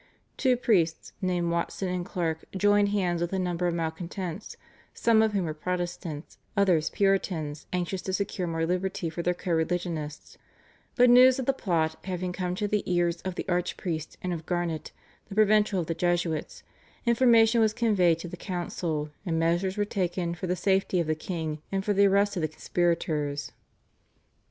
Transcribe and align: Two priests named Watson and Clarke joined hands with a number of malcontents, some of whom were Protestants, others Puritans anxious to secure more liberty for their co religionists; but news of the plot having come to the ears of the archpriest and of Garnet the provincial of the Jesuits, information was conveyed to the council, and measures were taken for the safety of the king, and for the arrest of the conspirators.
Two 0.35 0.57
priests 0.57 1.13
named 1.21 1.51
Watson 1.51 1.87
and 1.87 2.03
Clarke 2.03 2.45
joined 2.57 2.89
hands 2.89 3.21
with 3.21 3.31
a 3.33 3.37
number 3.37 3.67
of 3.67 3.75
malcontents, 3.75 4.57
some 4.95 5.21
of 5.21 5.33
whom 5.33 5.45
were 5.45 5.53
Protestants, 5.53 6.39
others 6.57 6.89
Puritans 6.89 7.67
anxious 7.71 8.01
to 8.01 8.13
secure 8.13 8.47
more 8.47 8.65
liberty 8.65 9.11
for 9.11 9.21
their 9.21 9.35
co 9.35 9.51
religionists; 9.51 10.39
but 10.95 11.11
news 11.11 11.37
of 11.37 11.45
the 11.45 11.53
plot 11.53 11.99
having 12.05 12.33
come 12.33 12.55
to 12.55 12.67
the 12.67 12.81
ears 12.91 13.21
of 13.21 13.35
the 13.35 13.47
archpriest 13.47 14.17
and 14.23 14.33
of 14.33 14.47
Garnet 14.47 14.91
the 15.29 15.35
provincial 15.35 15.79
of 15.81 15.85
the 15.85 15.93
Jesuits, 15.93 16.63
information 17.05 17.61
was 17.61 17.71
conveyed 17.71 18.17
to 18.21 18.27
the 18.27 18.35
council, 18.35 19.11
and 19.23 19.37
measures 19.37 19.77
were 19.77 19.85
taken 19.85 20.33
for 20.33 20.47
the 20.47 20.55
safety 20.55 20.99
of 20.99 21.05
the 21.05 21.13
king, 21.13 21.61
and 21.71 21.85
for 21.85 21.93
the 21.93 22.07
arrest 22.07 22.35
of 22.35 22.41
the 22.41 22.47
conspirators. 22.47 23.51